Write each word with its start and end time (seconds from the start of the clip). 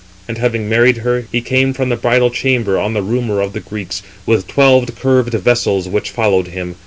And 0.27 0.39
having 0.39 0.67
married 0.67 0.97
her, 1.05 1.25
he 1.31 1.41
came 1.41 1.73
from 1.73 1.89
the 1.89 1.95
bridal 1.95 2.31
chamber, 2.31 2.79
on 2.79 2.95
the 2.95 3.03
rumour 3.03 3.39
of 3.39 3.53
the 3.53 3.59
Greeks, 3.59 4.01
with 4.25 4.47
twelve 4.47 4.87
curved 4.99 5.35
vessels 5.35 5.87
which 5.87 6.09
followed 6.09 6.47
him. 6.47 6.73